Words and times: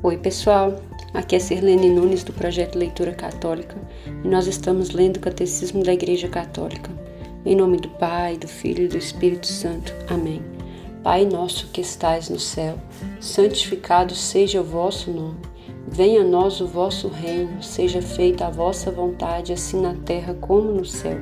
Oi, 0.00 0.16
pessoal. 0.16 0.76
Aqui 1.12 1.34
é 1.34 1.40
Sirlene 1.40 1.90
Nunes 1.90 2.22
do 2.22 2.32
projeto 2.32 2.78
Leitura 2.78 3.12
Católica 3.12 3.76
e 4.24 4.28
nós 4.28 4.46
estamos 4.46 4.90
lendo 4.90 5.16
o 5.16 5.20
Catecismo 5.20 5.82
da 5.82 5.92
Igreja 5.92 6.28
Católica. 6.28 6.88
Em 7.44 7.56
nome 7.56 7.78
do 7.78 7.88
Pai, 7.88 8.36
do 8.36 8.46
Filho 8.46 8.84
e 8.84 8.88
do 8.88 8.96
Espírito 8.96 9.48
Santo. 9.48 9.92
Amém. 10.08 10.40
Pai 11.02 11.24
nosso 11.24 11.66
que 11.72 11.80
estais 11.80 12.30
no 12.30 12.38
céu, 12.38 12.78
santificado 13.18 14.14
seja 14.14 14.60
o 14.60 14.64
vosso 14.64 15.10
nome. 15.10 15.40
Venha 15.88 16.20
a 16.20 16.24
nós 16.24 16.60
o 16.60 16.66
vosso 16.68 17.08
reino, 17.08 17.60
seja 17.60 18.00
feita 18.00 18.46
a 18.46 18.50
vossa 18.50 18.92
vontade, 18.92 19.52
assim 19.52 19.80
na 19.80 19.94
terra 19.94 20.32
como 20.32 20.70
no 20.70 20.84
céu. 20.84 21.18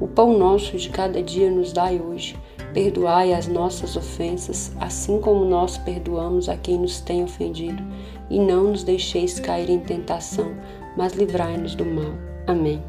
O 0.00 0.08
pão 0.08 0.36
nosso 0.36 0.76
de 0.76 0.88
cada 0.88 1.22
dia 1.22 1.52
nos 1.52 1.72
dai 1.72 2.00
hoje 2.00 2.36
Perdoai 2.78 3.32
as 3.32 3.48
nossas 3.48 3.96
ofensas, 3.96 4.70
assim 4.78 5.20
como 5.20 5.44
nós 5.44 5.76
perdoamos 5.78 6.48
a 6.48 6.56
quem 6.56 6.78
nos 6.78 7.00
tem 7.00 7.24
ofendido, 7.24 7.82
e 8.30 8.38
não 8.38 8.70
nos 8.70 8.84
deixeis 8.84 9.40
cair 9.40 9.68
em 9.68 9.80
tentação, 9.80 10.54
mas 10.96 11.12
livrai-nos 11.12 11.74
do 11.74 11.84
mal. 11.84 12.12
Amém. 12.46 12.80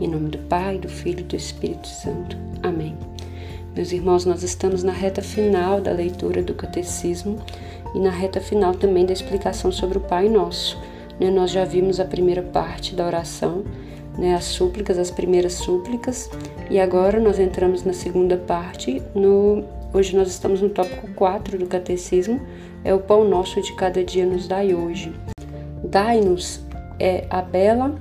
Em 0.00 0.06
nome 0.06 0.28
do 0.28 0.38
Pai, 0.38 0.78
do 0.78 0.88
Filho 0.88 1.18
e 1.18 1.24
do 1.24 1.34
Espírito 1.34 1.88
Santo. 1.88 2.36
Amém. 2.62 2.96
Meus 3.74 3.90
irmãos, 3.90 4.24
nós 4.24 4.44
estamos 4.44 4.84
na 4.84 4.92
reta 4.92 5.20
final 5.20 5.80
da 5.80 5.90
leitura 5.90 6.40
do 6.40 6.54
Catecismo 6.54 7.40
e 7.96 7.98
na 7.98 8.10
reta 8.10 8.40
final 8.40 8.76
também 8.76 9.04
da 9.04 9.12
explicação 9.12 9.72
sobre 9.72 9.98
o 9.98 10.02
Pai 10.02 10.28
Nosso. 10.28 10.78
Né? 11.18 11.32
Nós 11.32 11.50
já 11.50 11.64
vimos 11.64 11.98
a 11.98 12.04
primeira 12.04 12.42
parte 12.42 12.94
da 12.94 13.04
oração 13.04 13.64
né, 14.16 14.34
as 14.34 14.44
súplicas, 14.44 14.98
as 14.98 15.10
primeiras 15.10 15.54
súplicas, 15.54 16.30
e 16.70 16.78
agora 16.78 17.18
nós 17.18 17.38
entramos 17.38 17.84
na 17.84 17.92
segunda 17.92 18.36
parte. 18.36 19.02
No, 19.14 19.64
hoje 19.92 20.16
nós 20.16 20.28
estamos 20.28 20.60
no 20.60 20.68
tópico 20.68 21.08
4 21.14 21.58
do 21.58 21.66
Catecismo, 21.66 22.40
é 22.84 22.94
o 22.94 22.98
pão 22.98 23.28
nosso 23.28 23.60
de 23.60 23.74
cada 23.74 24.04
dia 24.04 24.26
nos 24.26 24.46
dai 24.46 24.74
hoje. 24.74 25.12
Dai-nos 25.84 26.60
é 26.98 27.24
a 27.30 27.42
bela 27.42 27.96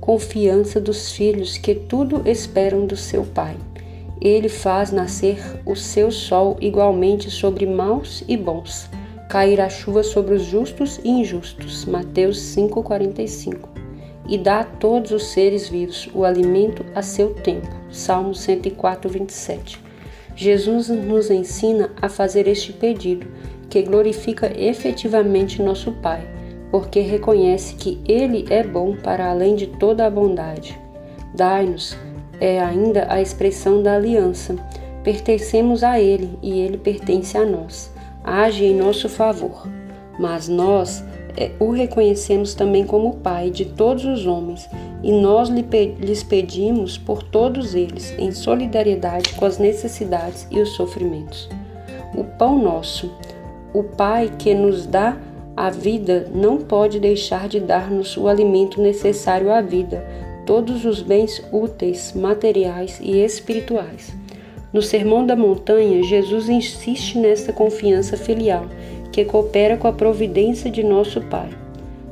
confiança 0.00 0.80
dos 0.80 1.12
filhos 1.12 1.58
que 1.58 1.74
tudo 1.74 2.22
esperam 2.24 2.86
do 2.86 2.96
seu 2.96 3.24
Pai. 3.24 3.56
Ele 4.20 4.48
faz 4.48 4.90
nascer 4.90 5.38
o 5.66 5.74
seu 5.74 6.10
sol 6.10 6.56
igualmente 6.60 7.30
sobre 7.30 7.66
maus 7.66 8.24
e 8.26 8.36
bons, 8.36 8.88
cair 9.28 9.60
a 9.60 9.68
chuva 9.68 10.02
sobre 10.02 10.34
os 10.34 10.44
justos 10.44 10.98
e 11.04 11.08
injustos. 11.08 11.84
Mateus 11.84 12.38
5:45 12.38 13.75
e 14.28 14.38
dá 14.38 14.60
a 14.60 14.64
todos 14.64 15.10
os 15.10 15.28
seres 15.28 15.68
vivos 15.68 16.08
o 16.14 16.24
alimento 16.24 16.84
a 16.94 17.02
seu 17.02 17.34
tempo. 17.34 17.68
Salmo 17.90 18.34
104, 18.34 19.08
27. 19.10 19.82
Jesus 20.34 20.88
nos 20.88 21.30
ensina 21.30 21.90
a 22.00 22.08
fazer 22.08 22.46
este 22.46 22.72
pedido, 22.72 23.26
que 23.70 23.82
glorifica 23.82 24.52
efetivamente 24.58 25.62
nosso 25.62 25.92
Pai, 25.92 26.28
porque 26.70 27.00
reconhece 27.00 27.74
que 27.74 28.00
Ele 28.06 28.44
é 28.50 28.62
bom 28.62 28.96
para 28.96 29.30
além 29.30 29.54
de 29.54 29.66
toda 29.66 30.06
a 30.06 30.10
bondade. 30.10 30.78
Dai-nos 31.34 31.96
é 32.40 32.60
ainda 32.60 33.06
a 33.08 33.20
expressão 33.20 33.82
da 33.82 33.96
aliança. 33.96 34.56
Pertencemos 35.02 35.82
a 35.82 36.00
Ele 36.00 36.38
e 36.42 36.60
Ele 36.60 36.76
pertence 36.76 37.36
a 37.36 37.44
nós. 37.44 37.90
Age 38.22 38.64
em 38.64 38.74
nosso 38.74 39.08
favor. 39.08 39.66
Mas 40.18 40.48
nós 40.48 41.04
o 41.60 41.70
reconhecemos 41.70 42.54
também 42.54 42.84
como 42.84 43.16
Pai 43.16 43.50
de 43.50 43.66
todos 43.66 44.04
os 44.04 44.26
homens 44.26 44.68
e 45.02 45.12
nós 45.12 45.50
lhes 45.50 46.22
pedimos 46.22 46.96
por 46.96 47.22
todos 47.22 47.74
eles, 47.74 48.14
em 48.18 48.32
solidariedade 48.32 49.34
com 49.34 49.44
as 49.44 49.58
necessidades 49.58 50.46
e 50.50 50.58
os 50.60 50.70
sofrimentos. 50.70 51.48
O 52.14 52.24
pão 52.24 52.58
nosso, 52.58 53.12
o 53.74 53.82
Pai 53.82 54.32
que 54.38 54.54
nos 54.54 54.86
dá 54.86 55.16
a 55.56 55.70
vida, 55.70 56.30
não 56.34 56.58
pode 56.58 56.98
deixar 56.98 57.48
de 57.48 57.60
dar-nos 57.60 58.16
o 58.16 58.28
alimento 58.28 58.80
necessário 58.80 59.52
à 59.52 59.60
vida, 59.60 60.04
todos 60.46 60.84
os 60.84 61.02
bens 61.02 61.42
úteis, 61.52 62.12
materiais 62.14 62.98
e 63.02 63.18
espirituais. 63.18 64.14
No 64.72 64.82
Sermão 64.82 65.24
da 65.24 65.34
Montanha, 65.34 66.02
Jesus 66.02 66.48
insiste 66.48 67.18
nesta 67.18 67.52
confiança 67.52 68.16
filial 68.16 68.66
que 69.16 69.24
coopera 69.24 69.78
com 69.78 69.88
a 69.88 69.94
providência 69.94 70.70
de 70.70 70.82
nosso 70.82 71.22
Pai. 71.22 71.48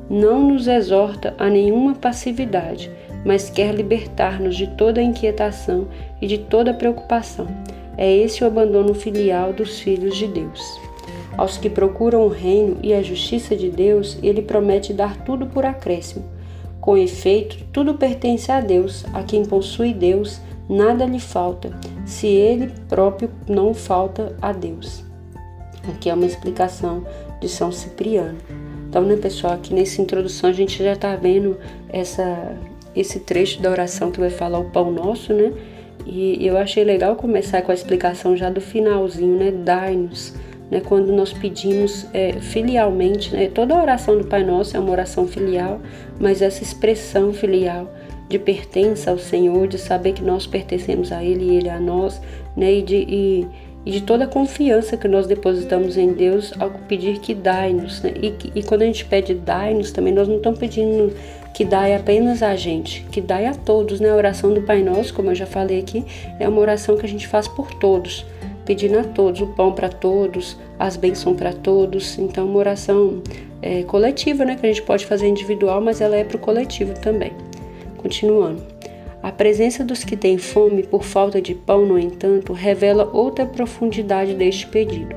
Não 0.08 0.48
nos 0.48 0.66
exorta 0.66 1.34
a 1.38 1.50
nenhuma 1.50 1.94
passividade, 1.94 2.90
mas 3.26 3.50
quer 3.50 3.74
libertar-nos 3.74 4.56
de 4.56 4.68
toda 4.68 5.02
inquietação 5.02 5.86
e 6.18 6.26
de 6.26 6.38
toda 6.38 6.72
preocupação. 6.72 7.46
É 7.98 8.10
esse 8.10 8.42
o 8.42 8.46
abandono 8.46 8.94
filial 8.94 9.52
dos 9.52 9.80
filhos 9.80 10.16
de 10.16 10.26
Deus. 10.26 10.80
Aos 11.36 11.58
que 11.58 11.68
procuram 11.68 12.22
o 12.22 12.28
reino 12.28 12.78
e 12.82 12.94
a 12.94 13.02
justiça 13.02 13.54
de 13.54 13.68
Deus, 13.68 14.18
ele 14.22 14.40
promete 14.40 14.94
dar 14.94 15.24
tudo 15.26 15.44
por 15.44 15.66
acréscimo. 15.66 16.24
Com 16.80 16.96
efeito, 16.96 17.58
tudo 17.70 17.96
pertence 17.96 18.50
a 18.50 18.62
Deus, 18.62 19.04
a 19.12 19.22
quem 19.22 19.44
possui 19.44 19.92
Deus, 19.92 20.40
nada 20.66 21.04
lhe 21.04 21.20
falta, 21.20 21.70
se 22.06 22.28
ele 22.28 22.72
próprio 22.88 23.28
não 23.46 23.74
falta 23.74 24.34
a 24.40 24.52
Deus. 24.52 25.03
Aqui 25.88 26.08
é 26.08 26.14
uma 26.14 26.26
explicação 26.26 27.04
de 27.40 27.48
São 27.48 27.70
Cipriano. 27.70 28.38
Então, 28.88 29.02
né, 29.02 29.16
pessoal, 29.16 29.54
aqui 29.54 29.74
nessa 29.74 30.00
introdução 30.00 30.50
a 30.50 30.52
gente 30.52 30.82
já 30.82 30.92
está 30.92 31.16
vendo 31.16 31.58
essa, 31.88 32.56
esse 32.94 33.20
trecho 33.20 33.60
da 33.60 33.70
oração 33.70 34.10
que 34.10 34.20
vai 34.20 34.30
falar 34.30 34.58
o 34.58 34.70
pão 34.70 34.92
nosso, 34.92 35.32
né? 35.32 35.52
E 36.06 36.46
eu 36.46 36.56
achei 36.56 36.84
legal 36.84 37.16
começar 37.16 37.62
com 37.62 37.72
a 37.72 37.74
explicação 37.74 38.36
já 38.36 38.50
do 38.50 38.60
finalzinho, 38.60 39.36
né? 39.36 39.50
Dai-nos, 39.50 40.34
né? 40.70 40.80
Quando 40.80 41.12
nós 41.12 41.32
pedimos 41.32 42.06
é, 42.12 42.34
filialmente, 42.34 43.34
né? 43.34 43.48
Toda 43.48 43.74
a 43.74 43.82
oração 43.82 44.18
do 44.18 44.26
Pai 44.26 44.44
Nosso 44.44 44.76
é 44.76 44.80
uma 44.80 44.90
oração 44.90 45.26
filial, 45.26 45.80
mas 46.20 46.42
essa 46.42 46.62
expressão 46.62 47.32
filial 47.32 47.92
de 48.28 48.38
pertença 48.38 49.10
ao 49.10 49.18
Senhor, 49.18 49.66
de 49.66 49.78
saber 49.78 50.12
que 50.12 50.22
nós 50.22 50.46
pertencemos 50.46 51.10
a 51.10 51.22
Ele 51.24 51.44
e 51.44 51.56
Ele 51.56 51.68
a 51.68 51.80
nós, 51.80 52.20
né? 52.56 52.74
E 52.74 52.82
de, 52.82 52.96
e, 52.96 53.48
e 53.86 53.90
de 53.90 54.00
toda 54.00 54.24
a 54.24 54.26
confiança 54.26 54.96
que 54.96 55.06
nós 55.06 55.26
depositamos 55.26 55.96
em 55.96 56.12
Deus 56.12 56.52
ao 56.58 56.70
pedir 56.70 57.18
que 57.18 57.34
dai-nos. 57.34 58.02
Né? 58.02 58.12
E, 58.20 58.34
e, 58.54 58.62
quando 58.62 58.82
a 58.82 58.86
gente 58.86 59.04
pede 59.04 59.34
dai-nos 59.34 59.92
também, 59.92 60.12
nós 60.12 60.26
não 60.26 60.36
estamos 60.36 60.58
pedindo 60.58 61.12
que 61.52 61.64
dai 61.64 61.94
apenas 61.94 62.42
a 62.42 62.56
gente, 62.56 63.06
que 63.12 63.20
dai 63.20 63.46
a 63.46 63.54
todos. 63.54 64.00
Né? 64.00 64.10
A 64.10 64.16
oração 64.16 64.54
do 64.54 64.62
Pai 64.62 64.82
Nosso, 64.82 65.12
como 65.12 65.30
eu 65.30 65.34
já 65.34 65.46
falei 65.46 65.80
aqui, 65.80 66.04
é 66.40 66.48
uma 66.48 66.60
oração 66.60 66.96
que 66.96 67.04
a 67.04 67.08
gente 67.08 67.28
faz 67.28 67.46
por 67.46 67.74
todos, 67.74 68.24
pedindo 68.64 68.98
a 68.98 69.04
todos 69.04 69.42
o 69.42 69.48
pão 69.48 69.72
para 69.72 69.90
todos, 69.90 70.56
as 70.78 70.96
bênçãos 70.96 71.36
para 71.36 71.52
todos. 71.52 72.18
Então, 72.18 72.46
uma 72.46 72.58
oração 72.58 73.22
é, 73.60 73.82
coletiva, 73.82 74.46
né? 74.46 74.56
que 74.56 74.64
a 74.64 74.68
gente 74.68 74.82
pode 74.82 75.04
fazer 75.04 75.28
individual, 75.28 75.82
mas 75.82 76.00
ela 76.00 76.16
é 76.16 76.24
para 76.24 76.36
o 76.36 76.40
coletivo 76.40 76.94
também. 76.94 77.32
Continuando. 77.98 78.73
A 79.24 79.32
presença 79.32 79.82
dos 79.82 80.04
que 80.04 80.18
têm 80.18 80.36
fome 80.36 80.82
por 80.82 81.02
falta 81.02 81.40
de 81.40 81.54
pão, 81.54 81.86
no 81.86 81.98
entanto, 81.98 82.52
revela 82.52 83.08
outra 83.10 83.46
profundidade 83.46 84.34
deste 84.34 84.66
pedido. 84.66 85.16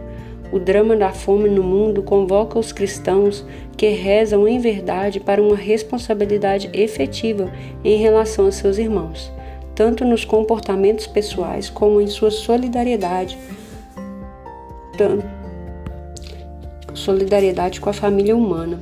O 0.49 0.57
drama 0.57 0.95
da 0.95 1.11
fome 1.11 1.49
no 1.49 1.61
mundo 1.61 2.01
convoca 2.01 2.57
os 2.57 2.71
cristãos 2.71 3.45
que 3.75 3.89
rezam 3.89 4.47
em 4.47 4.59
verdade 4.59 5.19
para 5.19 5.43
uma 5.43 5.57
responsabilidade 5.57 6.69
efetiva 6.71 7.51
em 7.83 7.97
relação 7.97 8.47
a 8.47 8.51
seus 8.53 8.77
irmãos, 8.77 9.29
tanto 9.75 10.05
nos 10.05 10.23
comportamentos 10.23 11.05
pessoais 11.05 11.69
como 11.69 11.99
em 11.99 12.07
sua 12.07 12.31
solidariedade, 12.31 13.37
solidariedade 16.93 17.81
com 17.81 17.89
a 17.89 17.93
família 17.93 18.37
humana. 18.37 18.79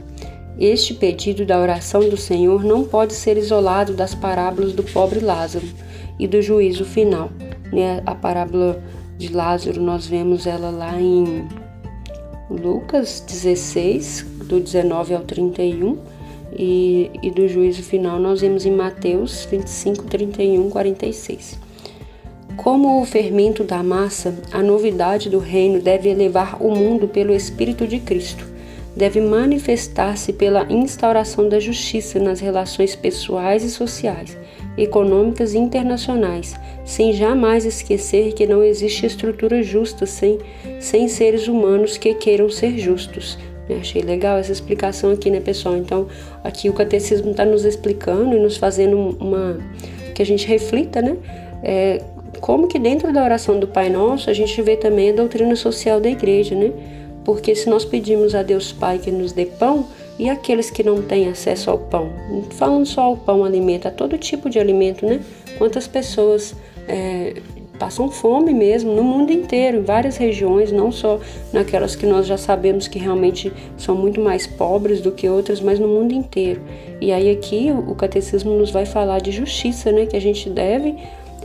Este 0.57 0.93
pedido 0.93 1.45
da 1.45 1.59
oração 1.59 2.07
do 2.07 2.16
Senhor 2.16 2.63
não 2.63 2.85
pode 2.85 3.13
ser 3.13 3.38
isolado 3.38 3.93
das 3.93 4.16
parábolas 4.16 4.71
do 4.71 4.83
pobre 4.83 5.19
Lázaro 5.19 5.67
e 6.17 6.25
do 6.27 6.41
juízo 6.41 6.85
final. 6.85 7.29
Né? 7.73 8.01
A 8.05 8.16
parábola 8.16 8.81
de 9.17 9.33
Lázaro, 9.33 9.81
nós 9.81 10.07
vemos 10.07 10.47
ela 10.47 10.69
lá 10.69 10.99
em 10.99 11.46
Lucas 12.49 13.22
16, 13.28 14.25
do 14.46 14.61
19 14.61 15.16
ao 15.16 15.23
31, 15.23 15.97
e, 16.58 17.11
e 17.22 17.31
do 17.31 17.49
juízo 17.49 17.84
final 17.84 18.17
nós 18.17 18.40
vemos 18.40 18.66
em 18.66 18.72
Mateus 18.72 19.46
25, 19.51 20.05
31, 20.05 20.69
46. 20.69 21.59
Como 22.55 23.01
o 23.01 23.05
fermento 23.05 23.66
da 23.66 23.84
massa, 23.84 24.34
a 24.53 24.63
novidade 24.63 25.29
do 25.29 25.40
reino 25.40 25.81
deve 25.81 26.08
elevar 26.08 26.63
o 26.63 26.73
mundo 26.73 27.09
pelo 27.09 27.34
Espírito 27.34 27.85
de 27.85 27.99
Cristo 27.99 28.54
deve 28.96 29.20
manifestar-se 29.20 30.32
pela 30.34 30.66
instauração 30.72 31.50
da 31.50 31.59
justiça 31.59 32.20
nas 32.20 32.40
relações 32.40 32.96
pessoais 32.96 33.64
e 33.64 33.70
sociais, 33.70 34.38
econômicas 34.78 35.53
e 35.53 35.58
internacionais, 35.58 36.56
sem 36.84 37.14
jamais 37.14 37.66
esquecer 37.66 38.34
que 38.34 38.47
não 38.47 38.64
existe 38.64 39.06
estrutura 39.06 39.62
justa 39.62 40.06
sem, 40.06 40.40
sem 40.80 41.08
seres 41.08 41.47
humanos 41.47 41.97
que 41.97 42.14
queiram 42.14 42.50
ser 42.50 42.78
justos. 42.78 43.38
Eu 43.68 43.80
achei 43.80 44.02
legal 44.02 44.38
essa 44.38 44.52
explicação 44.52 45.12
aqui, 45.12 45.32
né, 45.32 45.40
pessoal? 45.40 45.76
Então, 45.76 46.08
aqui 46.44 46.70
o 46.70 46.74
catecismo 46.74 47.32
está 47.32 47.44
nos 47.44 47.66
explicando 47.66 48.36
e 48.36 48.40
nos 48.40 48.58
fazendo 48.58 49.18
uma. 49.20 49.58
que 50.14 50.22
a 50.22 50.26
gente 50.26 50.47
reflita, 50.47 51.02
né? 51.02 51.18
É, 51.64 52.02
como 52.40 52.68
que 52.68 52.78
dentro 52.78 53.12
da 53.12 53.24
oração 53.24 53.59
do 53.59 53.68
Pai 53.68 53.90
Nosso 53.90 54.30
a 54.30 54.34
gente 54.34 54.62
vê 54.62 54.78
também 54.78 55.09
a 55.09 55.14
doutrina 55.14 55.56
social 55.56 56.00
da 56.00 56.09
igreja, 56.09 56.53
né? 56.53 56.72
Porque 57.25 57.55
se 57.55 57.69
nós 57.69 57.83
pedimos 57.83 58.33
a 58.35 58.43
Deus 58.43 58.72
Pai 58.72 58.99
que 58.99 59.11
nos 59.11 59.33
dê 59.33 59.45
pão, 59.45 59.87
E 60.17 60.29
aqueles 60.29 60.69
que 60.69 60.81
não 60.81 61.01
têm 61.01 61.27
acesso 61.27 61.69
ao 61.69 61.77
pão? 61.77 62.09
Falando 62.51 62.85
só 62.85 63.01
ao 63.01 63.17
pão, 63.17 63.43
alimento, 63.43 63.87
a 63.87 63.91
todo 63.91 64.17
tipo 64.17 64.49
de 64.49 64.57
alimento, 64.59 65.05
né? 65.05 65.19
Quantas 65.57 65.87
pessoas 65.87 66.55
é, 66.87 67.33
passam 67.77 68.09
fome 68.09 68.53
mesmo 68.53 68.93
no 68.93 69.03
mundo 69.03 69.31
inteiro, 69.31 69.79
em 69.79 69.81
várias 69.81 70.16
regiões, 70.16 70.72
não 70.72 70.89
só 70.89 71.19
naquelas 71.51 71.97
que 71.97 72.05
nós 72.05 72.25
já 72.25 72.37
sabemos 72.37 72.87
que 72.87 72.97
realmente 72.97 73.51
são 73.77 73.93
muito 73.93 74.22
mais 74.22 74.47
pobres 74.47 75.01
do 75.01 75.11
que 75.11 75.27
outras, 75.27 75.59
mas 75.59 75.79
no 75.79 75.87
mundo 75.87 76.13
inteiro. 76.13 76.61
E 77.01 77.11
aí 77.11 77.29
aqui 77.29 77.69
o 77.85 77.93
catecismo 77.93 78.57
nos 78.57 78.72
vai 78.72 78.85
falar 78.85 79.19
de 79.19 79.31
justiça, 79.31 79.91
né? 79.91 80.05
Que 80.05 80.16
a 80.16 80.22
gente 80.22 80.49
deve, 80.49 80.95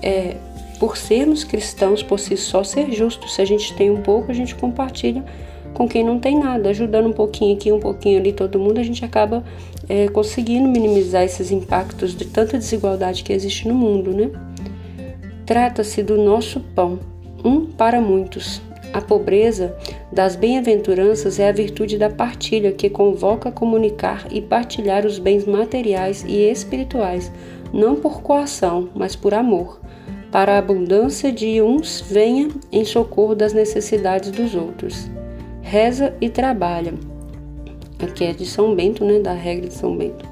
é, 0.00 0.36
por 0.78 0.96
sermos 0.96 1.42
cristãos 1.42 2.04
por 2.04 2.20
si 2.20 2.36
só, 2.36 2.62
ser 2.62 2.92
justos. 2.92 3.34
Se 3.34 3.42
a 3.42 3.44
gente 3.44 3.74
tem 3.74 3.90
um 3.90 4.00
pouco, 4.00 4.30
a 4.30 4.34
gente 4.34 4.54
compartilha 4.54 5.24
com 5.74 5.88
quem 5.88 6.04
não 6.04 6.18
tem 6.18 6.38
nada, 6.38 6.70
ajudando 6.70 7.06
um 7.06 7.12
pouquinho 7.12 7.54
aqui, 7.54 7.72
um 7.72 7.80
pouquinho 7.80 8.18
ali, 8.18 8.32
todo 8.32 8.58
mundo, 8.58 8.78
a 8.78 8.82
gente 8.82 9.04
acaba 9.04 9.44
é, 9.88 10.08
conseguindo 10.08 10.68
minimizar 10.68 11.22
esses 11.22 11.50
impactos 11.50 12.14
de 12.14 12.24
tanta 12.24 12.58
desigualdade 12.58 13.22
que 13.24 13.32
existe 13.32 13.66
no 13.66 13.74
mundo, 13.74 14.12
né? 14.12 14.30
Trata-se 15.46 16.02
do 16.02 16.16
nosso 16.16 16.60
pão, 16.60 16.98
um 17.44 17.66
para 17.66 18.00
muitos. 18.00 18.62
A 18.92 19.00
pobreza 19.00 19.76
das 20.12 20.34
bem-aventuranças 20.34 21.38
é 21.38 21.48
a 21.48 21.52
virtude 21.52 21.96
da 21.96 22.10
partilha 22.10 22.72
que 22.72 22.90
convoca 22.90 23.48
a 23.48 23.52
comunicar 23.52 24.26
e 24.30 24.40
partilhar 24.40 25.06
os 25.06 25.18
bens 25.18 25.46
materiais 25.46 26.24
e 26.26 26.50
espirituais, 26.50 27.30
não 27.72 27.96
por 27.96 28.20
coação, 28.20 28.88
mas 28.94 29.14
por 29.14 29.32
amor, 29.32 29.80
para 30.32 30.54
a 30.54 30.58
abundância 30.58 31.30
de 31.32 31.62
uns 31.62 32.00
venha 32.00 32.48
em 32.70 32.84
socorro 32.84 33.34
das 33.34 33.52
necessidades 33.52 34.30
dos 34.30 34.54
outros. 34.54 35.08
Reza 35.70 36.12
e 36.20 36.28
trabalha. 36.28 36.94
Aqui 38.02 38.24
é 38.24 38.32
de 38.32 38.44
São 38.44 38.74
Bento, 38.74 39.04
né, 39.04 39.20
da 39.20 39.32
regra 39.32 39.68
de 39.68 39.74
São 39.74 39.96
Bento. 39.96 40.28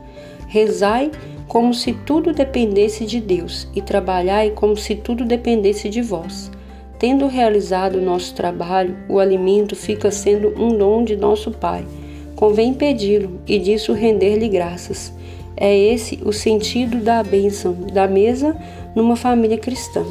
Rezai 0.49 1.13
como 1.47 1.73
se 1.73 1.93
tudo 1.93 2.33
dependesse 2.33 3.07
de 3.07 3.21
Deus, 3.21 3.69
e 3.73 3.81
trabalhai 3.81 4.51
como 4.51 4.77
se 4.77 4.97
tudo 4.97 5.25
dependesse 5.25 5.89
de 5.89 6.03
vós. 6.03 6.51
Tendo 6.99 7.29
realizado 7.29 7.99
o 7.99 8.03
nosso 8.03 8.35
trabalho, 8.35 8.97
o 9.09 9.21
alimento 9.21 9.77
fica 9.77 10.11
sendo 10.11 10.61
um 10.61 10.77
dom 10.77 11.05
de 11.05 11.15
nosso 11.15 11.53
Pai. 11.53 11.87
Convém 12.35 12.75
pedi-lo 12.75 13.39
e 13.47 13.61
disso 13.61 13.93
render-lhe 13.93 14.49
graças. 14.49 15.13
É 15.57 15.73
esse 15.73 16.19
o 16.25 16.33
sentido 16.33 16.97
da 16.97 17.23
bênção 17.23 17.75
da 17.93 18.09
mesa 18.09 18.57
numa 18.93 19.15
família 19.15 19.57
cristã. 19.57 20.05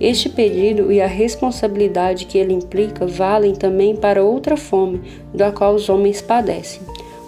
Este 0.00 0.28
pedido 0.28 0.92
e 0.92 1.00
a 1.00 1.06
responsabilidade 1.06 2.26
que 2.26 2.36
ele 2.36 2.52
implica 2.52 3.06
valem 3.06 3.54
também 3.54 3.96
para 3.96 4.22
outra 4.22 4.56
fome, 4.56 5.00
da 5.32 5.50
qual 5.50 5.74
os 5.74 5.88
homens 5.88 6.20
padecem. 6.20 6.82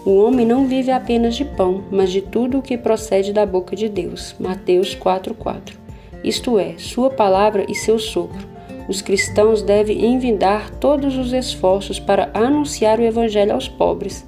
O 0.05 0.17
homem 0.17 0.47
não 0.47 0.67
vive 0.67 0.91
apenas 0.91 1.35
de 1.35 1.45
pão, 1.45 1.85
mas 1.91 2.11
de 2.11 2.21
tudo 2.21 2.59
o 2.59 2.63
que 2.63 2.77
procede 2.77 3.33
da 3.33 3.45
boca 3.45 3.75
de 3.75 3.89
Deus. 3.89 4.35
Mateus 4.39 4.95
4:4. 4.95 5.77
Isto 6.23 6.59
é, 6.59 6.75
sua 6.79 7.11
palavra 7.11 7.65
e 7.69 7.75
seu 7.75 7.99
sopro. 7.99 8.47
Os 8.89 9.03
cristãos 9.03 9.63
devem 9.63 10.07
envidar 10.07 10.71
todos 10.71 11.17
os 11.17 11.33
esforços 11.33 12.01
para 12.01 12.31
anunciar 12.33 12.99
o 12.99 13.05
evangelho 13.05 13.53
aos 13.53 13.69
pobres. 13.69 14.27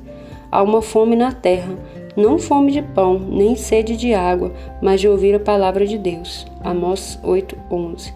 Há 0.53 0.63
uma 0.63 0.83
fome 0.83 1.17
na 1.17 1.33
terra, 1.33 1.75
não 2.17 2.39
fome 2.39 2.73
de 2.73 2.83
pão, 2.83 3.19
nem 3.19 3.57
sede 3.57 3.97
de 3.97 4.13
água, 4.15 4.53
mas 4.83 5.01
de 5.01 5.09
ouvir 5.09 5.35
a 5.35 5.41
palavra 5.41 5.87
de 5.87 5.97
Deus. 5.97 6.47
Amós 6.63 7.19
8:11. 7.23 8.13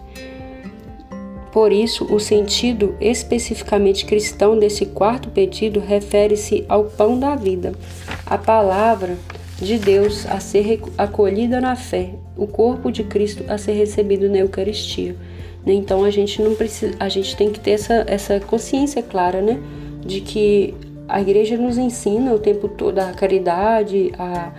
Por 1.51 1.71
isso, 1.71 2.13
o 2.13 2.19
sentido 2.19 2.95
especificamente 2.99 4.05
cristão 4.05 4.59
desse 4.59 4.85
quarto 4.87 5.29
pedido 5.29 5.79
refere-se 5.79 6.65
ao 6.67 6.83
pão 6.83 7.17
da 7.17 7.33
vida, 7.35 7.71
a 8.25 8.37
palavra 8.37 9.17
de 9.57 9.77
Deus 9.77 10.25
a 10.25 10.39
ser 10.41 10.81
acolhida 10.97 11.61
na 11.61 11.77
fé, 11.77 12.09
o 12.35 12.45
corpo 12.45 12.91
de 12.91 13.05
Cristo 13.05 13.45
a 13.47 13.57
ser 13.57 13.71
recebido 13.71 14.29
na 14.29 14.39
Eucaristia. 14.39 15.15
Então 15.65 16.03
a 16.03 16.09
gente 16.09 16.41
não 16.41 16.53
precisa, 16.53 16.93
a 16.99 17.09
gente 17.09 17.35
tem 17.35 17.49
que 17.49 17.59
ter 17.59 17.71
essa, 17.71 18.03
essa 18.05 18.39
consciência 18.39 19.01
clara, 19.01 19.41
né, 19.41 19.57
de 20.05 20.21
que 20.21 20.73
a 21.07 21.21
igreja 21.21 21.57
nos 21.57 21.77
ensina 21.77 22.33
o 22.33 22.39
tempo 22.39 22.67
todo 22.67 22.99
a 22.99 23.11
caridade, 23.13 24.11
a 24.17 24.51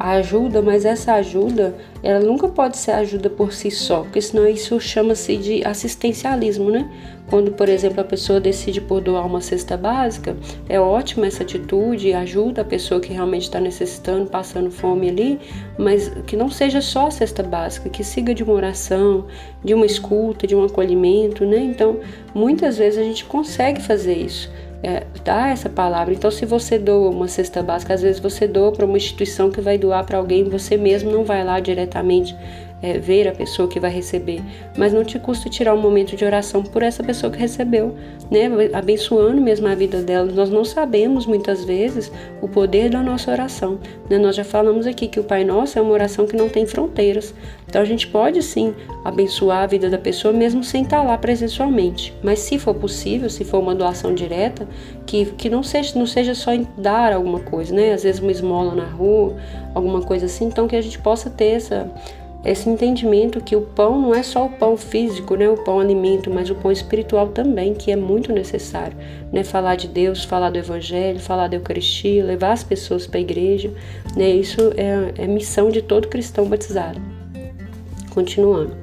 a 0.00 0.12
ajuda, 0.12 0.62
mas 0.62 0.86
essa 0.86 1.12
ajuda, 1.12 1.74
ela 2.02 2.20
nunca 2.20 2.48
pode 2.48 2.78
ser 2.78 2.92
ajuda 2.92 3.28
por 3.28 3.52
si 3.52 3.70
só, 3.70 4.00
porque 4.00 4.22
senão 4.22 4.48
isso 4.48 4.80
chama-se 4.80 5.36
de 5.36 5.62
assistencialismo, 5.62 6.70
né? 6.70 6.90
Quando, 7.28 7.52
por 7.52 7.68
exemplo, 7.68 8.00
a 8.00 8.04
pessoa 8.04 8.40
decide 8.40 8.80
por 8.80 9.02
doar 9.02 9.26
uma 9.26 9.42
cesta 9.42 9.76
básica, 9.76 10.34
é 10.70 10.80
ótima 10.80 11.26
essa 11.26 11.42
atitude, 11.42 12.14
ajuda 12.14 12.62
a 12.62 12.64
pessoa 12.64 12.98
que 12.98 13.12
realmente 13.12 13.42
está 13.42 13.60
necessitando, 13.60 14.30
passando 14.30 14.70
fome 14.70 15.10
ali, 15.10 15.38
mas 15.78 16.08
que 16.26 16.34
não 16.34 16.48
seja 16.48 16.80
só 16.80 17.08
a 17.08 17.10
cesta 17.10 17.42
básica, 17.42 17.90
que 17.90 18.02
siga 18.02 18.32
de 18.32 18.42
uma 18.42 18.54
oração, 18.54 19.26
de 19.62 19.74
uma 19.74 19.84
escuta, 19.84 20.46
de 20.46 20.56
um 20.56 20.64
acolhimento, 20.64 21.44
né? 21.44 21.58
Então, 21.58 22.00
muitas 22.34 22.78
vezes 22.78 22.98
a 22.98 23.04
gente 23.04 23.26
consegue 23.26 23.82
fazer 23.82 24.14
isso 24.16 24.50
é, 24.82 25.04
dá 25.24 25.48
essa 25.48 25.68
palavra. 25.68 26.14
Então, 26.14 26.30
se 26.30 26.46
você 26.46 26.78
doa 26.78 27.10
uma 27.10 27.28
cesta 27.28 27.62
básica, 27.62 27.94
às 27.94 28.02
vezes 28.02 28.20
você 28.20 28.46
doa 28.46 28.72
para 28.72 28.86
uma 28.86 28.96
instituição 28.96 29.50
que 29.50 29.60
vai 29.60 29.76
doar 29.76 30.04
para 30.04 30.18
alguém, 30.18 30.44
você 30.44 30.76
mesmo 30.76 31.10
não 31.10 31.24
vai 31.24 31.44
lá 31.44 31.60
diretamente 31.60 32.36
é, 32.82 32.98
ver 32.98 33.28
a 33.28 33.32
pessoa 33.32 33.68
que 33.68 33.78
vai 33.78 33.90
receber, 33.90 34.42
mas 34.76 34.92
não 34.92 35.04
te 35.04 35.18
custa 35.18 35.50
tirar 35.50 35.74
um 35.74 35.80
momento 35.80 36.16
de 36.16 36.24
oração 36.24 36.62
por 36.62 36.82
essa 36.82 37.02
pessoa 37.02 37.30
que 37.30 37.38
recebeu, 37.38 37.94
né? 38.30 38.48
Abençoando 38.72 39.40
mesmo 39.40 39.66
a 39.68 39.74
vida 39.74 40.00
dela. 40.02 40.30
Nós 40.32 40.50
não 40.50 40.64
sabemos 40.64 41.26
muitas 41.26 41.64
vezes 41.64 42.10
o 42.40 42.48
poder 42.48 42.90
da 42.90 43.02
nossa 43.02 43.30
oração. 43.30 43.78
Né? 44.08 44.18
Nós 44.18 44.36
já 44.36 44.44
falamos 44.44 44.86
aqui 44.86 45.08
que 45.08 45.20
o 45.20 45.24
Pai 45.24 45.44
Nosso 45.44 45.78
é 45.78 45.82
uma 45.82 45.92
oração 45.92 46.26
que 46.26 46.36
não 46.36 46.48
tem 46.48 46.66
fronteiras. 46.66 47.34
Então 47.68 47.82
a 47.82 47.84
gente 47.84 48.06
pode 48.08 48.42
sim 48.42 48.74
abençoar 49.04 49.62
a 49.62 49.66
vida 49.66 49.88
da 49.88 49.98
pessoa 49.98 50.32
mesmo 50.32 50.64
sem 50.64 50.82
estar 50.82 51.02
lá 51.02 51.16
presencialmente. 51.16 52.14
Mas 52.22 52.40
se 52.40 52.58
for 52.58 52.74
possível, 52.74 53.28
se 53.30 53.44
for 53.44 53.58
uma 53.58 53.74
doação 53.74 54.14
direta, 54.14 54.66
que, 55.06 55.26
que 55.26 55.48
não, 55.48 55.62
seja, 55.62 55.98
não 55.98 56.06
seja 56.06 56.34
só 56.34 56.52
em 56.52 56.66
dar 56.76 57.12
alguma 57.12 57.40
coisa, 57.40 57.74
né? 57.74 57.92
Às 57.92 58.02
vezes 58.02 58.20
uma 58.20 58.30
esmola 58.30 58.74
na 58.74 58.86
rua, 58.86 59.36
alguma 59.74 60.02
coisa 60.02 60.26
assim, 60.26 60.46
então 60.46 60.66
que 60.66 60.76
a 60.76 60.80
gente 60.80 60.98
possa 60.98 61.30
ter 61.30 61.52
essa 61.52 61.90
esse 62.44 62.68
entendimento 62.68 63.40
que 63.40 63.54
o 63.54 63.60
pão 63.60 64.00
não 64.00 64.14
é 64.14 64.22
só 64.22 64.46
o 64.46 64.50
pão 64.50 64.76
físico, 64.76 65.34
né, 65.34 65.48
o 65.48 65.56
pão 65.56 65.78
alimento, 65.78 66.30
mas 66.30 66.48
o 66.48 66.54
pão 66.54 66.72
espiritual 66.72 67.28
também, 67.28 67.74
que 67.74 67.90
é 67.90 67.96
muito 67.96 68.32
necessário, 68.32 68.96
né, 69.30 69.44
falar 69.44 69.76
de 69.76 69.86
Deus, 69.86 70.24
falar 70.24 70.50
do 70.50 70.58
evangelho, 70.58 71.20
falar 71.20 71.48
da 71.48 71.56
Eucaristia, 71.56 72.24
levar 72.24 72.52
as 72.52 72.64
pessoas 72.64 73.06
para 73.06 73.18
a 73.18 73.20
igreja, 73.20 73.70
né, 74.16 74.30
isso 74.30 74.72
é, 74.76 75.22
é 75.22 75.26
missão 75.26 75.68
de 75.68 75.82
todo 75.82 76.08
cristão 76.08 76.46
batizado. 76.46 77.00
Continuando. 78.10 78.74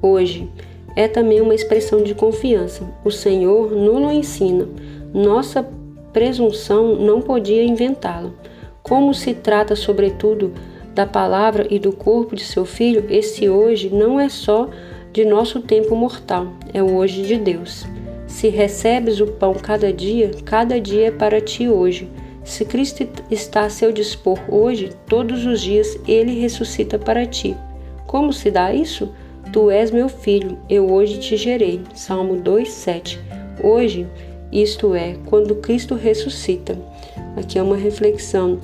Hoje 0.00 0.48
é 0.96 1.08
também 1.08 1.40
uma 1.40 1.54
expressão 1.54 2.02
de 2.02 2.14
confiança. 2.14 2.84
O 3.04 3.10
Senhor 3.10 3.72
nos 3.72 4.12
ensina. 4.12 4.68
Nossa 5.12 5.66
presunção 6.12 6.94
não 6.94 7.20
podia 7.20 7.64
inventá-la. 7.64 8.30
Como 8.82 9.12
se 9.12 9.34
trata, 9.34 9.74
sobretudo, 9.74 10.52
da 10.94 11.04
palavra 11.04 11.66
e 11.68 11.78
do 11.78 11.92
corpo 11.92 12.36
de 12.36 12.44
seu 12.44 12.64
filho, 12.64 13.04
esse 13.10 13.48
hoje 13.48 13.90
não 13.90 14.20
é 14.20 14.28
só 14.28 14.68
de 15.12 15.24
nosso 15.24 15.60
tempo 15.60 15.94
mortal, 15.96 16.52
é 16.72 16.82
o 16.82 16.94
hoje 16.94 17.22
de 17.22 17.36
Deus. 17.36 17.86
Se 18.26 18.48
recebes 18.48 19.20
o 19.20 19.26
pão 19.26 19.54
cada 19.54 19.92
dia, 19.92 20.30
cada 20.44 20.80
dia 20.80 21.08
é 21.08 21.10
para 21.10 21.40
ti 21.40 21.68
hoje. 21.68 22.08
Se 22.44 22.64
Cristo 22.64 23.06
está 23.30 23.62
a 23.62 23.70
seu 23.70 23.92
dispor 23.92 24.38
hoje, 24.48 24.90
todos 25.08 25.46
os 25.46 25.60
dias 25.60 25.98
ele 26.06 26.38
ressuscita 26.40 26.98
para 26.98 27.26
ti. 27.26 27.56
Como 28.06 28.32
se 28.32 28.50
dá 28.50 28.72
isso? 28.72 29.10
Tu 29.52 29.70
és 29.70 29.90
meu 29.90 30.08
filho, 30.08 30.58
eu 30.68 30.92
hoje 30.92 31.18
te 31.18 31.36
gerei. 31.36 31.80
Salmo 31.94 32.36
2:7. 32.36 33.18
Hoje, 33.62 34.06
isto 34.52 34.94
é, 34.94 35.16
quando 35.26 35.56
Cristo 35.56 35.94
ressuscita. 35.94 36.76
Aqui 37.36 37.58
é 37.58 37.62
uma 37.62 37.76
reflexão 37.76 38.58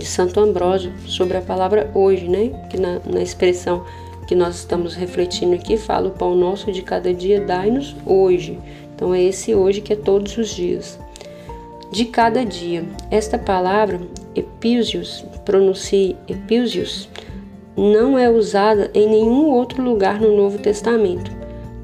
de 0.00 0.06
Santo 0.06 0.40
Ambrósio 0.40 0.92
sobre 1.06 1.36
a 1.36 1.42
palavra 1.42 1.90
hoje, 1.94 2.26
né? 2.26 2.50
Que 2.70 2.80
na, 2.80 3.00
na 3.04 3.22
expressão 3.22 3.84
que 4.26 4.34
nós 4.34 4.56
estamos 4.56 4.94
refletindo 4.94 5.54
aqui 5.54 5.76
fala 5.76 6.08
o 6.08 6.12
pão 6.12 6.34
nosso 6.34 6.72
de 6.72 6.82
cada 6.82 7.12
dia 7.12 7.40
dai-nos 7.40 7.94
hoje. 8.06 8.58
Então 8.94 9.14
é 9.14 9.22
esse 9.22 9.54
hoje 9.54 9.80
que 9.82 9.92
é 9.92 9.96
todos 9.96 10.36
os 10.38 10.48
dias. 10.48 10.98
De 11.92 12.06
cada 12.06 12.44
dia. 12.44 12.84
Esta 13.10 13.38
palavra 13.38 14.00
epísios, 14.34 15.24
pronuncie 15.44 16.16
epísios, 16.26 17.08
não 17.76 18.18
é 18.18 18.30
usada 18.30 18.90
em 18.94 19.06
nenhum 19.06 19.50
outro 19.50 19.82
lugar 19.82 20.18
no 20.18 20.34
Novo 20.34 20.58
Testamento. 20.58 21.30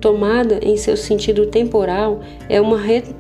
Tomada 0.01 0.59
em 0.63 0.77
seu 0.77 0.97
sentido 0.97 1.47
temporal, 1.47 2.21
é 2.49 2.61
uma 2.61 2.79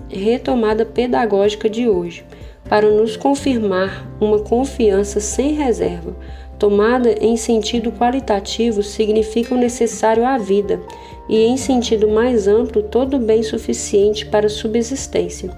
retomada 0.09 0.87
pedagógica 0.87 1.69
de 1.69 1.89
hoje 1.89 2.25
para 2.69 2.91
nos 2.91 3.17
confirmar 3.17 4.07
uma 4.21 4.41
confiança 4.41 5.21
sem 5.21 5.55
reserva, 5.55 6.17
tomada 6.59 7.15
em 7.21 7.37
sentido 7.37 7.93
qualitativo, 7.93 8.83
significa 8.83 9.55
o 9.55 9.59
necessário 9.59 10.25
à 10.25 10.39
vida, 10.39 10.81
e 11.29 11.45
em 11.45 11.57
sentido 11.57 12.09
mais 12.09 12.47
amplo, 12.49 12.83
todo 12.83 13.19
bem 13.19 13.43
suficiente 13.43 14.27
para 14.27 14.49
subsistência. 14.49 15.51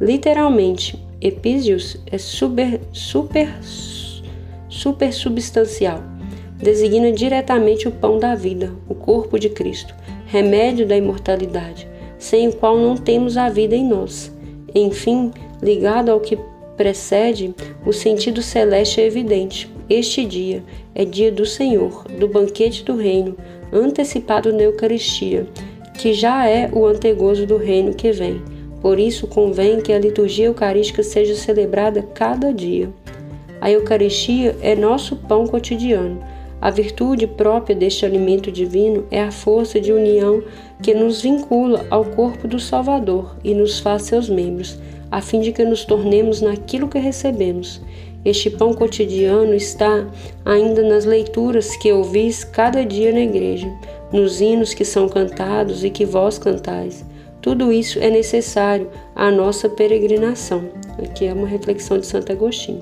Literalmente, 0.00 1.02
epísios 1.20 1.96
é 2.10 2.18
super, 2.18 2.80
super, 2.92 3.48
super 4.68 5.12
substancial. 5.12 6.02
Designa 6.58 7.10
diretamente 7.12 7.88
o 7.88 7.90
pão 7.90 8.18
da 8.18 8.34
vida, 8.34 8.72
o 8.88 8.94
corpo 8.94 9.38
de 9.38 9.48
Cristo, 9.48 9.94
remédio 10.26 10.86
da 10.86 10.96
imortalidade, 10.96 11.88
sem 12.18 12.48
o 12.48 12.52
qual 12.52 12.76
não 12.76 12.96
temos 12.96 13.36
a 13.36 13.48
vida 13.48 13.74
em 13.74 13.86
nós. 13.86 14.32
Enfim, 14.74 15.32
ligado 15.60 16.08
ao 16.10 16.20
que 16.20 16.38
precede, 16.82 17.54
o 17.86 17.92
sentido 17.92 18.42
celeste 18.42 19.00
é 19.00 19.06
evidente. 19.06 19.70
Este 19.88 20.24
dia 20.24 20.64
é 20.96 21.04
dia 21.04 21.30
do 21.30 21.46
Senhor, 21.46 22.04
do 22.18 22.26
banquete 22.26 22.82
do 22.82 22.96
reino, 22.96 23.36
antecipado 23.72 24.52
na 24.52 24.62
Eucaristia, 24.62 25.46
que 25.96 26.12
já 26.12 26.44
é 26.48 26.68
o 26.72 26.84
antegozo 26.84 27.46
do 27.46 27.56
reino 27.56 27.94
que 27.94 28.10
vem. 28.10 28.42
Por 28.80 28.98
isso, 28.98 29.28
convém 29.28 29.80
que 29.80 29.92
a 29.92 29.98
liturgia 29.98 30.46
eucarística 30.46 31.04
seja 31.04 31.36
celebrada 31.36 32.02
cada 32.02 32.52
dia. 32.52 32.90
A 33.60 33.70
Eucaristia 33.70 34.56
é 34.60 34.74
nosso 34.74 35.14
pão 35.14 35.46
cotidiano. 35.46 36.20
A 36.60 36.68
virtude 36.68 37.28
própria 37.28 37.76
deste 37.76 38.04
alimento 38.04 38.50
divino 38.50 39.06
é 39.08 39.22
a 39.22 39.30
força 39.30 39.80
de 39.80 39.92
união 39.92 40.42
que 40.82 40.94
nos 40.94 41.22
vincula 41.22 41.86
ao 41.90 42.04
corpo 42.04 42.48
do 42.48 42.58
Salvador 42.58 43.36
e 43.44 43.54
nos 43.54 43.78
faz 43.78 44.02
seus 44.02 44.28
membros, 44.28 44.80
a 45.12 45.20
fim 45.20 45.40
de 45.40 45.52
que 45.52 45.62
nos 45.62 45.84
tornemos 45.84 46.40
naquilo 46.40 46.88
que 46.88 46.98
recebemos. 46.98 47.82
Este 48.24 48.48
pão 48.48 48.72
cotidiano 48.72 49.54
está 49.54 50.08
ainda 50.42 50.82
nas 50.82 51.04
leituras 51.04 51.76
que 51.76 51.92
ouvis 51.92 52.44
cada 52.44 52.82
dia 52.82 53.12
na 53.12 53.20
igreja, 53.20 53.70
nos 54.10 54.40
hinos 54.40 54.72
que 54.72 54.86
são 54.86 55.08
cantados 55.08 55.84
e 55.84 55.90
que 55.90 56.06
vós 56.06 56.38
cantais. 56.38 57.04
Tudo 57.42 57.70
isso 57.70 57.98
é 57.98 58.08
necessário 58.08 58.88
à 59.14 59.30
nossa 59.30 59.68
peregrinação. 59.68 60.64
Aqui 60.98 61.26
é 61.26 61.34
uma 61.34 61.46
reflexão 61.46 61.98
de 61.98 62.06
Santo 62.06 62.32
Agostinho. 62.32 62.80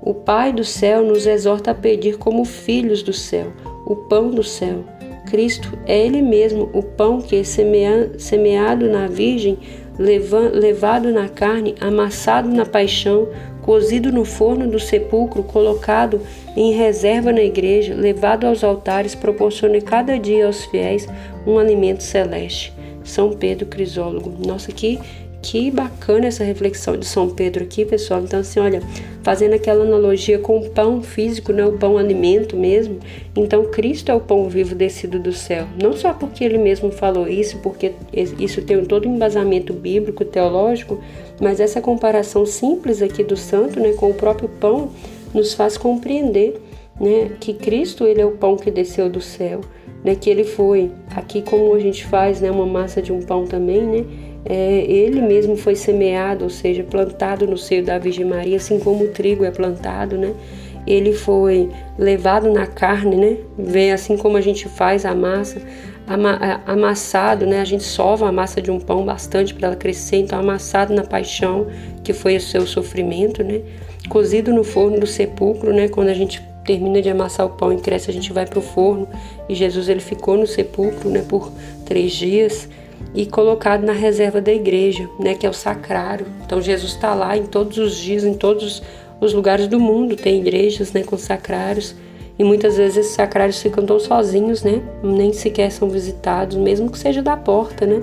O 0.00 0.14
Pai 0.14 0.54
do 0.54 0.64
céu 0.64 1.04
nos 1.04 1.26
exorta 1.26 1.72
a 1.72 1.74
pedir 1.74 2.16
como 2.16 2.44
filhos 2.46 3.02
do 3.02 3.12
céu, 3.12 3.52
o 3.84 3.94
pão 3.94 4.30
do 4.30 4.42
céu. 4.42 4.82
Cristo 5.28 5.78
é 5.86 6.06
Ele 6.06 6.22
mesmo 6.22 6.70
o 6.72 6.82
pão 6.82 7.20
que, 7.20 7.44
semeado 7.44 8.88
na 8.88 9.06
Virgem, 9.08 9.58
levado 10.00 11.12
na 11.12 11.28
carne, 11.28 11.74
amassado 11.80 12.48
na 12.48 12.64
paixão, 12.64 13.28
cozido 13.60 14.10
no 14.10 14.24
forno 14.24 14.66
do 14.66 14.80
sepulcro, 14.80 15.42
colocado 15.42 16.20
em 16.56 16.72
reserva 16.72 17.30
na 17.30 17.42
igreja, 17.42 17.94
levado 17.94 18.46
aos 18.46 18.64
altares, 18.64 19.14
proporciona 19.14 19.80
cada 19.80 20.18
dia 20.18 20.46
aos 20.46 20.64
fiéis 20.64 21.06
um 21.46 21.58
alimento 21.58 22.02
celeste. 22.02 22.72
São 23.04 23.32
Pedro 23.32 23.66
Crisólogo. 23.66 24.32
Nossa, 24.46 24.72
que 24.72 24.98
que 25.42 25.70
bacana 25.70 26.26
essa 26.26 26.44
reflexão 26.44 26.96
de 26.96 27.06
São 27.06 27.30
Pedro 27.30 27.64
aqui, 27.64 27.84
pessoal. 27.84 28.20
Então, 28.22 28.40
assim, 28.40 28.60
olha, 28.60 28.82
fazendo 29.22 29.54
aquela 29.54 29.84
analogia 29.84 30.38
com 30.38 30.58
o 30.58 30.70
pão 30.70 31.02
físico, 31.02 31.52
né? 31.52 31.64
o 31.64 31.72
pão 31.72 31.96
alimento 31.96 32.56
mesmo. 32.56 32.98
Então, 33.34 33.64
Cristo 33.64 34.10
é 34.10 34.14
o 34.14 34.20
pão 34.20 34.48
vivo 34.48 34.74
descido 34.74 35.18
do 35.18 35.32
céu. 35.32 35.66
Não 35.80 35.92
só 35.92 36.12
porque 36.12 36.44
ele 36.44 36.58
mesmo 36.58 36.90
falou 36.90 37.26
isso, 37.26 37.58
porque 37.58 37.92
isso 38.12 38.62
tem 38.62 38.84
todo 38.84 39.08
um 39.08 39.16
embasamento 39.16 39.72
bíblico, 39.72 40.24
teológico, 40.24 41.00
mas 41.40 41.58
essa 41.60 41.80
comparação 41.80 42.44
simples 42.44 43.00
aqui 43.00 43.24
do 43.24 43.36
santo 43.36 43.80
né, 43.80 43.92
com 43.92 44.10
o 44.10 44.14
próprio 44.14 44.48
pão 44.48 44.90
nos 45.32 45.54
faz 45.54 45.78
compreender 45.78 46.60
né, 47.00 47.30
que 47.40 47.54
Cristo 47.54 48.06
ele 48.06 48.20
é 48.20 48.26
o 48.26 48.32
pão 48.32 48.56
que 48.56 48.70
desceu 48.70 49.08
do 49.08 49.20
céu, 49.20 49.62
né, 50.04 50.14
que 50.14 50.28
ele 50.28 50.44
foi. 50.44 50.90
Aqui, 51.16 51.40
como 51.40 51.74
a 51.74 51.78
gente 51.78 52.04
faz 52.06 52.40
né, 52.40 52.50
uma 52.50 52.66
massa 52.66 53.00
de 53.00 53.10
um 53.10 53.22
pão 53.22 53.46
também, 53.46 53.82
né? 53.82 54.04
É, 54.44 54.84
ele 54.88 55.20
mesmo 55.20 55.56
foi 55.56 55.74
semeado, 55.74 56.44
ou 56.44 56.50
seja, 56.50 56.82
plantado 56.82 57.46
no 57.46 57.58
seio 57.58 57.84
da 57.84 57.98
Virgem 57.98 58.24
Maria, 58.24 58.56
assim 58.56 58.78
como 58.78 59.04
o 59.04 59.08
trigo 59.08 59.44
é 59.44 59.50
plantado, 59.50 60.16
né? 60.16 60.32
Ele 60.86 61.12
foi 61.12 61.68
levado 61.98 62.50
na 62.50 62.66
carne, 62.66 63.16
né? 63.16 63.36
Vê 63.58 63.90
assim 63.90 64.16
como 64.16 64.36
a 64.36 64.40
gente 64.40 64.66
faz 64.66 65.04
a 65.04 65.14
massa, 65.14 65.60
ama, 66.08 66.62
amassado, 66.66 67.46
né? 67.46 67.60
A 67.60 67.64
gente 67.64 67.84
sova 67.84 68.28
a 68.28 68.32
massa 68.32 68.62
de 68.62 68.70
um 68.70 68.80
pão 68.80 69.04
bastante 69.04 69.52
para 69.54 69.68
ela 69.68 69.76
crescer, 69.76 70.16
então 70.16 70.38
amassado 70.38 70.94
na 70.94 71.04
paixão, 71.04 71.66
que 72.02 72.14
foi 72.14 72.36
o 72.36 72.40
seu 72.40 72.66
sofrimento, 72.66 73.44
né? 73.44 73.60
Cozido 74.08 74.54
no 74.54 74.64
forno 74.64 74.98
do 74.98 75.06
sepulcro, 75.06 75.72
né? 75.72 75.88
Quando 75.88 76.08
a 76.08 76.14
gente 76.14 76.42
termina 76.64 77.02
de 77.02 77.10
amassar 77.10 77.44
o 77.44 77.50
pão 77.50 77.72
e 77.72 77.76
cresce, 77.76 78.10
a 78.10 78.12
gente 78.12 78.32
vai 78.32 78.46
para 78.46 78.58
o 78.58 78.62
forno 78.62 79.06
e 79.48 79.54
Jesus 79.54 79.88
ele 79.88 80.00
ficou 80.00 80.36
no 80.38 80.46
sepulcro, 80.46 81.10
né? 81.10 81.22
Por 81.28 81.52
três 81.84 82.12
dias 82.12 82.68
e 83.14 83.26
colocado 83.26 83.84
na 83.84 83.92
reserva 83.92 84.40
da 84.40 84.52
igreja, 84.52 85.08
né, 85.18 85.34
que 85.34 85.46
é 85.46 85.50
o 85.50 85.54
sacrário. 85.54 86.26
Então 86.44 86.60
Jesus 86.60 86.92
está 86.92 87.14
lá 87.14 87.36
em 87.36 87.44
todos 87.46 87.78
os 87.78 87.96
dias, 87.96 88.24
em 88.24 88.34
todos 88.34 88.82
os 89.20 89.34
lugares 89.34 89.66
do 89.68 89.78
mundo 89.78 90.16
tem 90.16 90.40
igrejas, 90.40 90.92
né, 90.92 91.02
com 91.02 91.16
sacrários. 91.18 91.94
E 92.38 92.44
muitas 92.44 92.78
vezes 92.78 92.96
esses 92.96 93.12
sacrários 93.12 93.60
ficam 93.60 93.84
tão 93.84 94.00
sozinhos, 94.00 94.62
né, 94.62 94.82
nem 95.02 95.32
sequer 95.32 95.70
são 95.70 95.90
visitados, 95.90 96.56
mesmo 96.56 96.90
que 96.90 96.98
seja 96.98 97.20
da 97.20 97.36
porta, 97.36 97.84
né, 97.84 98.02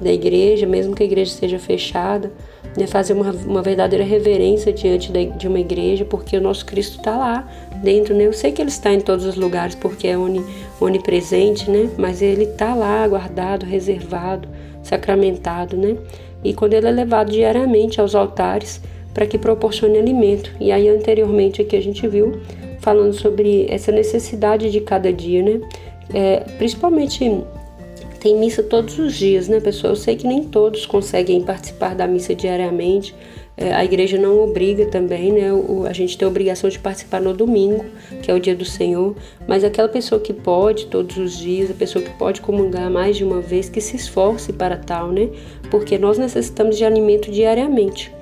da 0.00 0.12
igreja, 0.12 0.66
mesmo 0.66 0.94
que 0.94 1.02
a 1.02 1.06
igreja 1.06 1.32
esteja 1.32 1.58
fechada, 1.58 2.30
né, 2.76 2.86
fazer 2.86 3.14
uma, 3.14 3.30
uma 3.30 3.62
verdadeira 3.62 4.04
reverência 4.04 4.72
diante 4.72 5.10
de, 5.10 5.26
de 5.26 5.48
uma 5.48 5.58
igreja, 5.58 6.04
porque 6.04 6.36
o 6.36 6.40
nosso 6.40 6.66
Cristo 6.66 6.98
está 6.98 7.16
lá 7.16 7.48
dentro, 7.82 8.14
né? 8.14 8.26
Eu 8.26 8.32
sei 8.32 8.52
que 8.52 8.60
ele 8.60 8.70
está 8.70 8.92
em 8.92 9.00
todos 9.00 9.24
os 9.24 9.36
lugares 9.36 9.74
porque 9.74 10.06
é 10.06 10.16
onipresente, 10.80 11.70
né? 11.70 11.90
Mas 11.96 12.22
ele 12.22 12.44
está 12.44 12.74
lá 12.74 13.06
guardado, 13.06 13.64
reservado, 13.66 14.48
sacramentado, 14.82 15.76
né? 15.76 15.96
E 16.42 16.54
quando 16.54 16.74
ele 16.74 16.86
é 16.86 16.90
levado 16.90 17.30
diariamente 17.30 18.00
aos 18.00 18.14
altares 18.14 18.80
para 19.12 19.26
que 19.26 19.36
proporcione 19.36 19.98
alimento. 19.98 20.52
E 20.60 20.70
aí 20.70 20.88
anteriormente 20.88 21.62
aqui 21.62 21.76
a 21.76 21.82
gente 21.82 22.06
viu 22.06 22.40
falando 22.80 23.12
sobre 23.12 23.66
essa 23.68 23.90
necessidade 23.90 24.70
de 24.70 24.80
cada 24.80 25.12
dia, 25.12 25.42
né? 25.42 25.60
É, 26.14 26.40
principalmente 26.56 27.42
tem 28.20 28.36
missa 28.36 28.62
todos 28.62 28.98
os 28.98 29.14
dias, 29.14 29.48
né, 29.48 29.60
pessoal? 29.60 29.92
Eu 29.92 29.96
sei 29.96 30.16
que 30.16 30.26
nem 30.26 30.44
todos 30.44 30.86
conseguem 30.86 31.42
participar 31.42 31.94
da 31.94 32.06
missa 32.06 32.34
diariamente. 32.34 33.14
É, 33.60 33.74
a 33.74 33.84
igreja 33.84 34.16
não 34.16 34.40
obriga 34.40 34.86
também, 34.86 35.32
né? 35.32 35.52
O, 35.52 35.84
a 35.84 35.92
gente 35.92 36.16
tem 36.16 36.24
a 36.24 36.28
obrigação 36.30 36.70
de 36.70 36.78
participar 36.78 37.20
no 37.20 37.34
domingo, 37.34 37.84
que 38.22 38.30
é 38.30 38.34
o 38.34 38.38
dia 38.38 38.54
do 38.54 38.64
Senhor. 38.64 39.16
Mas 39.48 39.64
aquela 39.64 39.88
pessoa 39.88 40.20
que 40.20 40.32
pode 40.32 40.86
todos 40.86 41.16
os 41.16 41.36
dias, 41.36 41.68
a 41.68 41.74
pessoa 41.74 42.04
que 42.04 42.10
pode 42.16 42.40
comungar 42.40 42.88
mais 42.88 43.16
de 43.16 43.24
uma 43.24 43.40
vez, 43.40 43.68
que 43.68 43.80
se 43.80 43.96
esforce 43.96 44.52
para 44.52 44.76
tal, 44.76 45.10
né? 45.10 45.28
Porque 45.72 45.98
nós 45.98 46.16
necessitamos 46.18 46.78
de 46.78 46.84
alimento 46.84 47.32
diariamente. 47.32 48.12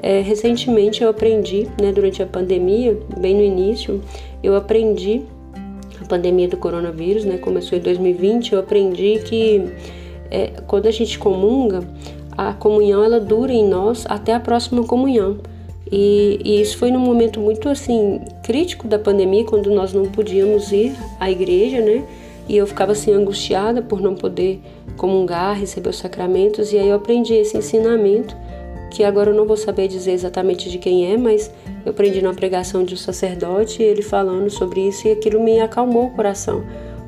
É, 0.00 0.20
recentemente 0.20 1.02
eu 1.02 1.08
aprendi, 1.08 1.66
né, 1.80 1.90
durante 1.90 2.22
a 2.22 2.26
pandemia, 2.26 2.96
bem 3.18 3.34
no 3.34 3.42
início, 3.42 4.00
eu 4.42 4.54
aprendi 4.54 5.22
a 6.00 6.04
pandemia 6.04 6.46
do 6.46 6.58
coronavírus, 6.58 7.24
né, 7.24 7.38
começou 7.38 7.78
em 7.78 7.80
2020, 7.80 8.52
eu 8.52 8.58
aprendi 8.60 9.20
que 9.24 9.62
é, 10.30 10.52
quando 10.66 10.86
a 10.86 10.90
gente 10.90 11.18
comunga, 11.18 11.82
a 12.36 12.52
comunhão 12.52 13.04
ela 13.04 13.20
dura 13.20 13.52
em 13.52 13.66
nós 13.66 14.04
até 14.08 14.34
a 14.34 14.40
próxima 14.40 14.84
comunhão. 14.84 15.38
E, 15.90 16.40
e, 16.44 16.60
isso 16.60 16.78
foi 16.78 16.90
num 16.90 16.98
momento 16.98 17.38
muito 17.38 17.68
assim 17.68 18.20
crítico 18.42 18.88
da 18.88 18.98
pandemia, 18.98 19.44
quando 19.44 19.70
nós 19.70 19.92
não 19.92 20.06
podíamos 20.06 20.72
ir 20.72 20.94
à 21.20 21.30
igreja, 21.30 21.80
né? 21.80 22.04
E 22.48 22.56
eu 22.56 22.66
ficava 22.66 22.92
assim 22.92 23.12
angustiada 23.12 23.80
por 23.80 24.00
não 24.00 24.14
poder 24.14 24.60
comungar, 24.96 25.58
receber 25.58 25.90
os 25.90 25.96
sacramentos. 25.96 26.72
E 26.72 26.78
aí 26.78 26.88
eu 26.88 26.96
aprendi 26.96 27.34
esse 27.34 27.56
ensinamento, 27.56 28.36
que 28.90 29.02
agora 29.02 29.30
eu 29.30 29.34
não 29.34 29.46
vou 29.46 29.56
saber 29.56 29.88
dizer 29.88 30.12
exatamente 30.12 30.70
de 30.70 30.78
quem 30.78 31.12
é, 31.12 31.16
mas 31.16 31.50
eu 31.84 31.90
aprendi 31.90 32.22
na 32.22 32.32
pregação 32.32 32.84
de 32.84 32.94
um 32.94 32.96
sacerdote, 32.96 33.82
ele 33.82 34.02
falando 34.02 34.48
sobre 34.50 34.86
isso, 34.86 35.08
e 35.08 35.12
aquilo 35.12 35.42
me 35.42 35.60
acalmou 35.60 36.06
o 36.06 36.10
coração, 36.10 36.64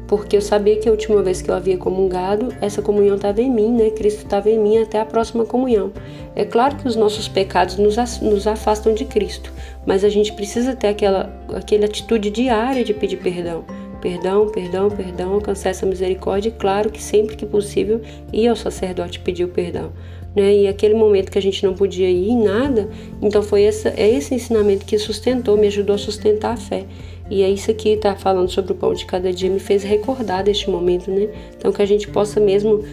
porque 0.07 0.37
eu 0.37 0.41
sabia 0.41 0.77
que 0.77 0.89
a 0.89 0.93
última 0.93 1.23
vez 1.23 1.43
que 1.43 1.51
eu 1.51 1.55
havia 1.55 1.77
comungado, 1.77 2.49
essa 2.61 2.81
comunhão 2.81 3.17
estava 3.17 3.41
em 3.41 3.51
mim, 3.51 3.71
né? 3.73 3.91
Cristo 3.91 4.25
estava 4.25 4.49
em 4.51 4.59
mim 4.59 4.79
até 4.79 5.01
a 5.01 5.05
próxima 5.05 5.45
comunhão. 5.45 5.93
É 6.35 6.45
claro 6.45 6.77
que 6.77 6.87
os 6.87 6.97
nossos 6.97 7.29
pecados 7.29 7.77
nos, 7.77 8.47
afastam 8.47 8.95
de 8.95 9.05
Cristo, 9.05 9.53
mas 9.87 10.05
a 10.05 10.09
gente 10.09 10.33
precisa 10.33 10.77
ter 10.77 10.89
aquela, 10.89 11.33
aquela 11.55 11.87
atitude 11.87 12.31
diária 12.31 12.85
de 12.85 12.95
pedir 12.95 13.17
perdão. 13.19 13.65
Perdão, 14.01 14.49
perdão, 14.49 14.89
perdão, 14.89 15.33
alcançar 15.33 15.71
essa 15.71 15.87
misericórdia, 15.87 16.51
e 16.51 16.53
claro 16.53 16.91
que 16.91 17.03
sempre 17.03 17.35
que 17.35 17.47
possível 17.47 18.01
ir 18.33 18.47
ao 18.47 18.55
sacerdote 18.55 19.19
pedir 19.19 19.45
o 19.45 19.49
perdão 19.49 19.91
né? 20.37 20.55
E 20.55 20.69
aquele 20.69 20.95
momento 20.95 21.33
que 21.33 21.39
a 21.39 21.43
gente 21.43 21.65
não 21.65 21.73
podia 21.73 22.11
ir 22.11 22.29
em 22.29 22.45
nada, 22.45 22.91
então 23.23 23.43
foi 23.43 23.63
essa, 23.63 23.89
é 23.97 24.07
esse 24.07 24.35
ensinamento 24.35 24.85
que 24.85 24.99
sustentou, 24.99 25.57
me 25.57 25.67
ajudou 25.67 25.95
a 25.95 25.99
sustentar 25.99 26.53
a 26.53 26.57
fé. 26.59 26.85
E 27.31 27.43
é 27.43 27.51
isso 27.51 27.71
aqui, 27.71 27.97
tá 27.97 28.15
falando 28.15 28.49
sobre 28.51 28.73
o 28.73 28.75
pão 28.75 28.95
de 28.95 29.05
cada 29.05 29.33
dia, 29.33 29.51
me 29.51 29.59
fez 29.59 29.83
recordar 29.83 30.45
deste 30.45 30.71
momento, 30.71 31.11
né? 31.11 31.29
Então 31.57 31.73
que 31.73 31.83
a 31.83 31.87
gente 31.87 32.09
possa 32.09 32.39
mesmo 32.39 32.85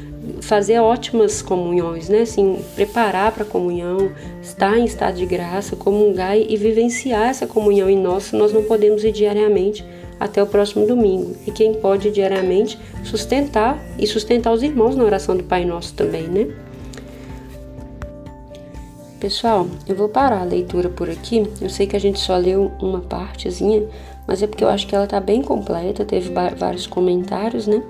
fazer 0.42 0.80
ótimas 0.80 1.42
comunhões, 1.42 2.10
né? 2.10 2.22
Assim, 2.22 2.60
preparar 2.76 3.32
para 3.32 3.44
a 3.44 3.46
comunhão, 3.46 4.12
estar 4.42 4.78
em 4.78 4.86
estado 4.86 5.18
de 5.18 5.26
graça, 5.26 5.76
comungar 5.76 6.38
e 6.38 6.56
vivenciar 6.58 7.30
essa 7.30 7.46
comunhão 7.46 7.90
em 7.90 7.98
nós, 7.98 8.32
nós 8.32 8.52
não 8.52 8.64
podemos 8.64 9.04
ir 9.04 9.12
diariamente 9.12 9.86
até 10.20 10.42
o 10.42 10.48
próximo 10.48 10.88
domingo. 10.88 11.36
E 11.46 11.52
quem 11.52 11.74
pode 11.74 12.10
diariamente 12.10 12.80
sustentar 13.04 13.78
e 14.00 14.08
sustentar 14.08 14.54
os 14.54 14.64
irmãos 14.64 14.96
na 14.96 15.04
oração 15.04 15.36
do 15.36 15.44
Pai 15.44 15.66
Nosso 15.66 15.94
também, 15.94 16.28
né? 16.28 16.48
Pessoal, 19.24 19.70
eu 19.88 19.96
vou 19.96 20.10
parar 20.10 20.42
a 20.42 20.44
leitura 20.44 20.90
por 20.90 21.10
aqui. 21.10 21.50
Eu 21.62 21.70
sei 21.70 21.88
que 21.88 21.96
a 21.96 22.00
gente 22.00 22.20
só 22.20 22.36
leu 22.36 22.70
uma 22.82 23.00
partezinha, 23.00 23.88
mas 24.28 24.44
é 24.44 24.48
porque 24.48 24.66
eu 24.66 24.68
acho 24.68 24.86
que 24.86 24.94
ela 24.94 25.08
tá 25.08 25.18
bem 25.22 25.42
completa, 25.42 26.04
teve 26.04 26.30
vários 26.58 26.86
comentários, 26.86 27.66
né? 27.66 27.82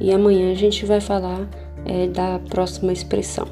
E 0.00 0.10
amanhã 0.10 0.50
a 0.50 0.54
gente 0.54 0.86
vai 0.86 0.98
falar 0.98 1.46
é, 1.84 2.06
da 2.06 2.40
próxima 2.48 2.90
expressão, 2.90 3.46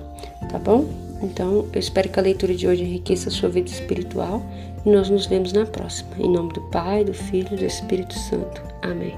tá 0.50 0.58
bom? 0.58 0.86
Então, 1.20 1.66
eu 1.74 1.78
espero 1.78 2.08
que 2.08 2.18
a 2.18 2.22
leitura 2.22 2.54
de 2.54 2.66
hoje 2.66 2.84
enriqueça 2.84 3.28
a 3.28 3.32
sua 3.32 3.50
vida 3.50 3.68
espiritual 3.68 4.42
e 4.86 4.88
nós 4.88 5.10
nos 5.10 5.26
vemos 5.26 5.52
na 5.52 5.66
próxima. 5.66 6.08
Em 6.18 6.30
nome 6.30 6.54
do 6.54 6.62
Pai, 6.70 7.04
do 7.04 7.12
Filho 7.12 7.50
e 7.52 7.56
do 7.56 7.66
Espírito 7.66 8.14
Santo. 8.18 8.62
Amém. 8.80 9.14